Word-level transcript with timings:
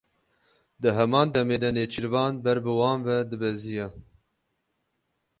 Di 0.81 0.89
heman 0.97 1.27
demê 1.33 1.57
de 1.63 1.69
nêçîrvan 1.75 2.33
ber 2.45 2.57
bi 2.65 2.73
wan 2.79 2.99
ve 3.05 3.17
dibeziya. 3.29 3.87